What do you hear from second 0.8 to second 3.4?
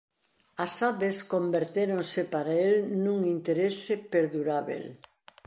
aves convertéronse para el nun